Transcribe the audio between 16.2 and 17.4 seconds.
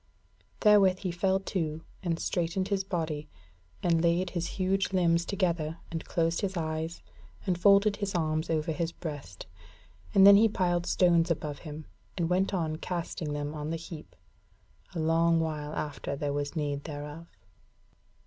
was need thereof.